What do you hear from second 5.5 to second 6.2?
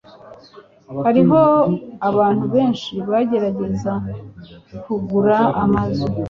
amazu